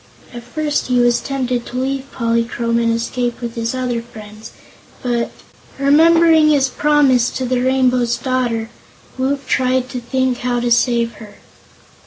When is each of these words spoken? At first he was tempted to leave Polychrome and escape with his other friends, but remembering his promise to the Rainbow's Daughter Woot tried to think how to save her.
At 0.33 0.41
first 0.41 0.87
he 0.87 0.99
was 0.99 1.19
tempted 1.21 1.63
to 1.67 1.77
leave 1.79 2.11
Polychrome 2.11 2.79
and 2.79 2.91
escape 2.91 3.39
with 3.39 3.53
his 3.53 3.75
other 3.75 4.01
friends, 4.01 4.49
but 5.03 5.29
remembering 5.77 6.49
his 6.49 6.69
promise 6.69 7.29
to 7.29 7.45
the 7.45 7.61
Rainbow's 7.61 8.17
Daughter 8.17 8.71
Woot 9.19 9.45
tried 9.45 9.89
to 9.89 9.99
think 9.99 10.39
how 10.39 10.59
to 10.59 10.71
save 10.71 11.13
her. 11.21 11.35